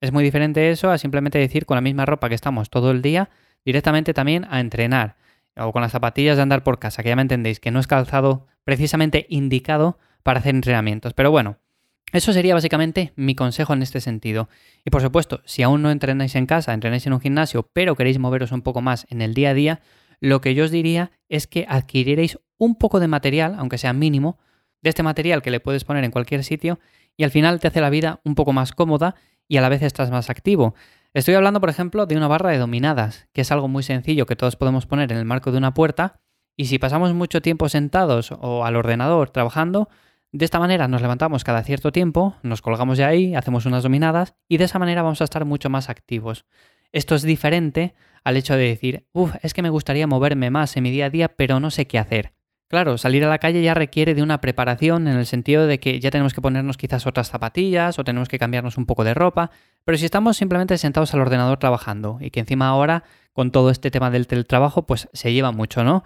Es 0.00 0.10
muy 0.10 0.24
diferente 0.24 0.72
eso 0.72 0.90
a 0.90 0.98
simplemente 0.98 1.38
decir 1.38 1.66
con 1.66 1.76
la 1.76 1.82
misma 1.82 2.04
ropa 2.04 2.28
que 2.28 2.34
estamos 2.34 2.68
todo 2.68 2.90
el 2.90 3.00
día, 3.00 3.30
directamente 3.64 4.12
también 4.12 4.44
a 4.50 4.58
entrenar. 4.58 5.14
O 5.56 5.70
con 5.70 5.82
las 5.82 5.92
zapatillas 5.92 6.34
de 6.34 6.42
andar 6.42 6.64
por 6.64 6.80
casa, 6.80 7.04
que 7.04 7.10
ya 7.10 7.16
me 7.16 7.22
entendéis, 7.22 7.60
que 7.60 7.70
no 7.70 7.78
es 7.78 7.86
calzado 7.86 8.48
precisamente 8.64 9.26
indicado 9.28 9.98
para 10.22 10.40
hacer 10.40 10.54
entrenamientos. 10.54 11.14
Pero 11.14 11.30
bueno, 11.30 11.58
eso 12.12 12.32
sería 12.32 12.54
básicamente 12.54 13.12
mi 13.16 13.34
consejo 13.34 13.72
en 13.72 13.82
este 13.82 14.00
sentido. 14.00 14.48
Y 14.84 14.90
por 14.90 15.02
supuesto, 15.02 15.42
si 15.44 15.62
aún 15.62 15.82
no 15.82 15.90
entrenáis 15.90 16.34
en 16.34 16.46
casa, 16.46 16.72
entrenáis 16.72 17.06
en 17.06 17.12
un 17.12 17.20
gimnasio, 17.20 17.68
pero 17.72 17.96
queréis 17.96 18.18
moveros 18.18 18.52
un 18.52 18.62
poco 18.62 18.80
más 18.80 19.06
en 19.10 19.20
el 19.20 19.34
día 19.34 19.50
a 19.50 19.54
día, 19.54 19.80
lo 20.20 20.40
que 20.40 20.54
yo 20.54 20.64
os 20.64 20.70
diría 20.70 21.10
es 21.28 21.46
que 21.46 21.66
adquiriréis 21.68 22.38
un 22.56 22.76
poco 22.76 23.00
de 23.00 23.08
material, 23.08 23.56
aunque 23.58 23.78
sea 23.78 23.92
mínimo, 23.92 24.38
de 24.80 24.90
este 24.90 25.02
material 25.02 25.42
que 25.42 25.50
le 25.50 25.60
puedes 25.60 25.84
poner 25.84 26.04
en 26.04 26.10
cualquier 26.10 26.44
sitio 26.44 26.78
y 27.16 27.24
al 27.24 27.30
final 27.30 27.58
te 27.58 27.68
hace 27.68 27.80
la 27.80 27.90
vida 27.90 28.20
un 28.24 28.34
poco 28.34 28.52
más 28.52 28.72
cómoda 28.72 29.16
y 29.48 29.56
a 29.56 29.60
la 29.60 29.68
vez 29.68 29.82
estás 29.82 30.10
más 30.10 30.30
activo. 30.30 30.74
Estoy 31.14 31.34
hablando, 31.34 31.60
por 31.60 31.70
ejemplo, 31.70 32.06
de 32.06 32.16
una 32.16 32.28
barra 32.28 32.50
de 32.50 32.58
dominadas, 32.58 33.28
que 33.32 33.42
es 33.42 33.52
algo 33.52 33.68
muy 33.68 33.82
sencillo 33.82 34.26
que 34.26 34.36
todos 34.36 34.56
podemos 34.56 34.86
poner 34.86 35.12
en 35.12 35.18
el 35.18 35.24
marco 35.24 35.52
de 35.52 35.58
una 35.58 35.74
puerta 35.74 36.20
y 36.56 36.66
si 36.66 36.78
pasamos 36.78 37.14
mucho 37.14 37.42
tiempo 37.42 37.68
sentados 37.68 38.32
o 38.32 38.64
al 38.64 38.76
ordenador 38.76 39.30
trabajando, 39.30 39.88
de 40.32 40.44
esta 40.44 40.58
manera 40.58 40.88
nos 40.88 41.00
levantamos 41.00 41.44
cada 41.44 41.62
cierto 41.62 41.92
tiempo, 41.92 42.36
nos 42.42 42.62
colgamos 42.62 42.98
de 42.98 43.04
ahí, 43.04 43.34
hacemos 43.34 43.66
unas 43.66 43.82
dominadas 43.82 44.34
y 44.48 44.56
de 44.56 44.64
esa 44.64 44.78
manera 44.78 45.02
vamos 45.02 45.20
a 45.20 45.24
estar 45.24 45.44
mucho 45.44 45.70
más 45.70 45.88
activos. 45.88 46.44
Esto 46.92 47.14
es 47.14 47.22
diferente 47.22 47.94
al 48.24 48.36
hecho 48.36 48.54
de 48.54 48.68
decir, 48.68 49.06
uff, 49.12 49.34
es 49.42 49.54
que 49.54 49.62
me 49.62 49.70
gustaría 49.70 50.06
moverme 50.06 50.50
más 50.50 50.76
en 50.76 50.82
mi 50.84 50.90
día 50.90 51.06
a 51.06 51.10
día, 51.10 51.28
pero 51.28 51.60
no 51.60 51.70
sé 51.70 51.86
qué 51.86 51.98
hacer. 51.98 52.34
Claro, 52.68 52.98
salir 52.98 53.24
a 53.24 53.28
la 53.28 53.38
calle 53.38 53.62
ya 53.62 53.74
requiere 53.74 54.14
de 54.14 54.22
una 54.22 54.40
preparación 54.40 55.06
en 55.06 55.16
el 55.16 55.26
sentido 55.26 55.66
de 55.66 55.78
que 55.78 56.00
ya 56.00 56.10
tenemos 56.10 56.34
que 56.34 56.40
ponernos 56.40 56.76
quizás 56.76 57.06
otras 57.06 57.28
zapatillas 57.28 57.98
o 57.98 58.04
tenemos 58.04 58.28
que 58.28 58.38
cambiarnos 58.38 58.78
un 58.78 58.86
poco 58.86 59.04
de 59.04 59.14
ropa, 59.14 59.50
pero 59.84 59.98
si 59.98 60.04
estamos 60.04 60.36
simplemente 60.36 60.78
sentados 60.78 61.14
al 61.14 61.20
ordenador 61.20 61.58
trabajando 61.58 62.18
y 62.20 62.30
que 62.30 62.40
encima 62.40 62.68
ahora 62.68 63.04
con 63.32 63.52
todo 63.52 63.70
este 63.70 63.90
tema 63.90 64.10
del 64.10 64.26
teletrabajo 64.26 64.86
pues 64.86 65.08
se 65.12 65.32
lleva 65.32 65.52
mucho, 65.52 65.84
¿no? 65.84 66.04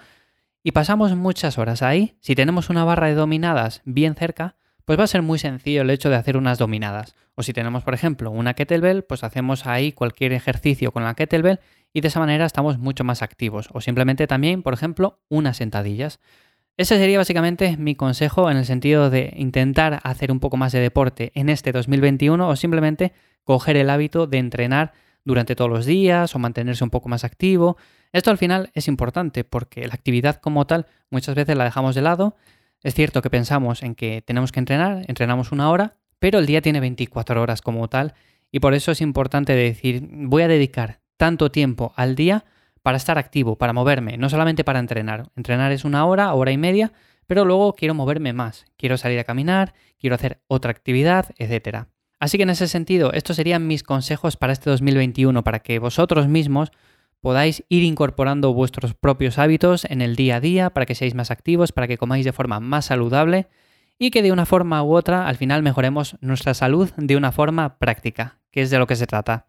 Y 0.69 0.73
pasamos 0.73 1.17
muchas 1.17 1.57
horas 1.57 1.81
ahí, 1.81 2.19
si 2.21 2.35
tenemos 2.35 2.69
una 2.69 2.85
barra 2.85 3.07
de 3.07 3.15
dominadas 3.15 3.81
bien 3.87 4.15
cerca, 4.15 4.57
pues 4.85 4.99
va 4.99 5.05
a 5.05 5.07
ser 5.07 5.23
muy 5.23 5.39
sencillo 5.39 5.81
el 5.81 5.89
hecho 5.89 6.11
de 6.11 6.17
hacer 6.17 6.37
unas 6.37 6.59
dominadas. 6.59 7.15
O 7.35 7.43
si 7.43 7.55
tenemos, 7.55 7.85
por 7.85 7.95
ejemplo, 7.95 8.31
una 8.31 8.53
kettlebell, 8.53 9.03
pues 9.03 9.25
hacemos 9.25 9.65
ahí 9.65 9.93
cualquier 9.93 10.35
ejercicio 10.35 10.93
con 10.93 11.05
la 11.05 11.15
kettlebell 11.15 11.61
y 11.95 12.03
de 12.03 12.09
esa 12.09 12.21
manera 12.21 12.45
estamos 12.45 12.79
mucho 12.79 13.03
más 13.03 13.23
activos. 13.23 13.71
O 13.73 13.81
simplemente 13.81 14.27
también, 14.27 14.63
por 14.63 14.75
ejemplo, 14.75 15.23
unas 15.31 15.57
sentadillas. 15.57 16.21
Ese 16.77 16.99
sería 16.99 17.17
básicamente 17.17 17.79
mi 17.79 17.95
consejo 17.95 18.51
en 18.51 18.59
el 18.59 18.67
sentido 18.67 19.09
de 19.09 19.33
intentar 19.39 20.01
hacer 20.03 20.31
un 20.31 20.39
poco 20.39 20.59
más 20.59 20.73
de 20.73 20.81
deporte 20.81 21.33
en 21.35 21.49
este 21.49 21.73
2021 21.73 22.47
o 22.47 22.57
simplemente 22.57 23.15
coger 23.43 23.79
el 23.79 23.89
hábito 23.89 24.27
de 24.27 24.37
entrenar 24.37 24.93
durante 25.29 25.55
todos 25.55 25.71
los 25.71 25.85
días 25.85 26.35
o 26.35 26.39
mantenerse 26.39 26.83
un 26.83 26.89
poco 26.89 27.11
más 27.11 27.23
activo. 27.23 27.77
Esto 28.13 28.31
al 28.31 28.39
final 28.39 28.71
es 28.73 28.89
importante 28.89 29.45
porque 29.45 29.87
la 29.87 29.93
actividad 29.93 30.41
como 30.41 30.67
tal 30.67 30.87
muchas 31.11 31.35
veces 31.35 31.55
la 31.55 31.65
dejamos 31.65 31.95
de 31.95 32.01
lado. 32.01 32.35
Es 32.83 32.95
cierto 32.95 33.21
que 33.21 33.29
pensamos 33.29 33.83
en 33.83 33.95
que 33.95 34.23
tenemos 34.23 34.53
que 34.53 34.61
entrenar, 34.61 35.05
entrenamos 35.07 35.53
una 35.53 35.71
hora, 35.71 35.97
pero 36.19 36.39
el 36.39 36.47
día 36.47 36.63
tiene 36.63 36.81
24 36.81 37.43
horas 37.43 37.61
como 37.61 37.89
tal 37.89 38.15
y 38.51 38.61
por 38.61 38.73
eso 38.73 38.91
es 38.91 39.03
importante 39.03 39.53
decir, 39.53 40.09
voy 40.11 40.45
a 40.45 40.49
dedicar 40.49 41.01
tanto 41.19 41.51
tiempo 41.51 41.93
al 41.97 42.15
día 42.15 42.47
para 42.83 42.97
estar 42.97 43.19
activo, 43.19 43.57
para 43.57 43.75
moverme, 43.75 44.17
no 44.17 44.31
solamente 44.31 44.65
para 44.65 44.79
entrenar. 44.79 45.29
Entrenar 45.37 45.73
es 45.73 45.85
una 45.85 46.07
hora, 46.07 46.33
hora 46.33 46.53
y 46.53 46.57
media, 46.57 46.91
pero 47.27 47.45
luego 47.45 47.75
quiero 47.75 47.93
moverme 47.93 48.33
más, 48.33 48.65
quiero 48.79 48.97
salir 48.97 49.19
a 49.19 49.25
caminar, 49.25 49.75
quiero 49.99 50.15
hacer 50.15 50.41
otra 50.47 50.71
actividad, 50.71 51.35
etc. 51.37 51.87
Así 52.21 52.37
que 52.37 52.43
en 52.43 52.51
ese 52.51 52.69
sentido, 52.69 53.13
estos 53.13 53.37
serían 53.37 53.67
mis 53.67 53.83
consejos 53.83 54.37
para 54.37 54.53
este 54.53 54.71
2021, 54.71 55.45
para 55.45 55.61
que 55.61 55.79
vosotros 55.79 56.29
mismos 56.29 56.73
podáis 57.21 57.65
ir 57.69 57.83
incorporando 57.83 58.53
vuestros 58.53 58.95
propios 58.95 59.39
hábitos 59.39 59.85
en 59.85 60.03
el 60.03 60.17
día 60.17 60.37
a 60.37 60.41
día 60.41 60.71
para 60.71 60.87
que 60.87 60.95
seáis 60.95 61.15
más 61.15 61.31
activos, 61.31 61.73
para 61.73 61.89
que 61.89 61.99
comáis 61.99 62.25
de 62.25 62.33
forma 62.33 62.61
más 62.61 62.87
saludable 62.87 63.49
y 63.99 64.11
que 64.11 64.23
de 64.23 64.33
una 64.33 64.47
forma 64.47 64.83
u 64.83 64.95
otra 64.95 65.27
al 65.27 65.37
final 65.37 65.63
mejoremos 65.63 66.17
nuestra 66.21 66.55
salud 66.55 66.91
de 66.97 67.17
una 67.17 67.33
forma 67.33 67.79
práctica, 67.79 68.39
que 68.51 68.63
es 68.63 68.71
de 68.71 68.79
lo 68.79 68.87
que 68.87 68.97
se 68.97 69.07
trata. 69.07 69.47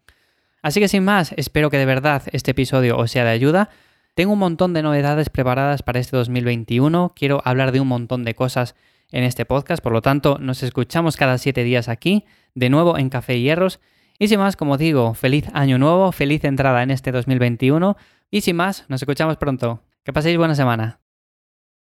Así 0.62 0.80
que 0.80 0.88
sin 0.88 1.04
más, 1.04 1.32
espero 1.36 1.70
que 1.70 1.78
de 1.78 1.86
verdad 1.86 2.22
este 2.32 2.50
episodio 2.50 2.98
os 2.98 3.10
sea 3.10 3.24
de 3.24 3.30
ayuda. 3.30 3.70
Tengo 4.14 4.32
un 4.32 4.40
montón 4.40 4.74
de 4.74 4.82
novedades 4.82 5.30
preparadas 5.30 5.82
para 5.82 6.00
este 6.00 6.16
2021, 6.16 7.12
quiero 7.14 7.40
hablar 7.44 7.72
de 7.72 7.80
un 7.80 7.88
montón 7.88 8.24
de 8.24 8.34
cosas 8.34 8.74
en 9.12 9.24
este 9.24 9.44
podcast, 9.44 9.82
por 9.82 9.92
lo 9.92 10.02
tanto 10.02 10.38
nos 10.38 10.62
escuchamos 10.62 11.16
cada 11.16 11.38
siete 11.38 11.64
días 11.64 11.88
aquí, 11.88 12.24
de 12.54 12.70
nuevo 12.70 12.98
en 12.98 13.08
Café 13.08 13.36
y 13.36 13.42
Hierros 13.42 13.80
y 14.18 14.28
sin 14.28 14.38
más, 14.38 14.54
como 14.54 14.76
digo, 14.76 15.14
feliz 15.14 15.46
año 15.54 15.78
nuevo, 15.78 16.12
feliz 16.12 16.44
entrada 16.44 16.82
en 16.82 16.90
este 16.90 17.10
2021 17.10 17.96
y 18.30 18.42
sin 18.42 18.56
más, 18.56 18.84
nos 18.88 19.02
escuchamos 19.02 19.36
pronto. 19.38 19.82
Que 20.04 20.12
paséis 20.12 20.36
buena 20.38 20.54
semana. 20.54 20.99